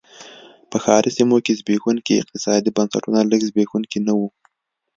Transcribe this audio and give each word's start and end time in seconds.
په 0.69 0.77
ښاري 0.83 1.11
سیمو 1.17 1.37
کې 1.45 1.57
زبېښونکي 1.59 2.13
اقتصادي 2.17 2.69
بنسټونه 2.77 3.19
لږ 3.31 3.41
زبېښونکي 3.49 3.99
نه 4.07 4.13
و. 4.19 4.21